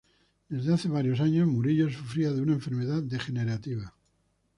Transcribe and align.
Desde 0.49 0.73
hacía 0.73 0.89
varios 0.89 1.19
años, 1.19 1.45
Murillo 1.47 1.87
sufría 1.91 2.31
de 2.31 2.41
una 2.41 2.53
enfermedad 2.53 3.03
degenerativa. 3.03 3.93